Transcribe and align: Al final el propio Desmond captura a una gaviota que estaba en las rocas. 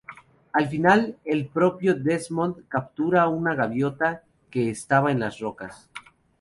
Al 0.53 0.67
final 0.67 1.19
el 1.25 1.45
propio 1.45 1.93
Desmond 1.93 2.67
captura 2.67 3.21
a 3.21 3.27
una 3.27 3.53
gaviota 3.53 4.23
que 4.49 4.71
estaba 4.71 5.11
en 5.11 5.19
las 5.19 5.37
rocas. 5.39 5.91